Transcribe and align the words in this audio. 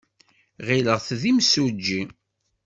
Ɣileɣ-t 0.67 1.09
d 1.19 1.21
imsujji. 1.31 2.01